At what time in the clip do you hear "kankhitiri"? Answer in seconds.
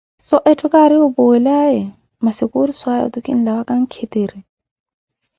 3.69-4.39